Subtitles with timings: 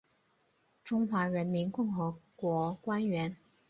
[0.83, 3.37] 中华人民共和国官员。